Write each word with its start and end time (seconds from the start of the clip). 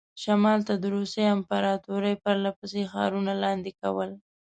شمال 0.21 0.59
ته 0.67 0.73
د 0.77 0.85
روسیې 0.95 1.25
امپراطوري 1.35 2.13
پرله 2.23 2.51
پسې 2.59 2.81
ښارونه 2.91 3.33
لاندې 3.43 3.71
کول. 3.81 4.09